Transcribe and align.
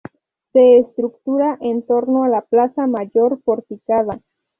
Se 0.51 0.79
estructura 0.79 1.59
en 1.61 1.83
torno 1.83 2.23
a 2.23 2.27
la 2.27 2.41
plaza 2.41 2.87
mayor 2.87 3.39
porticada. 3.43 4.19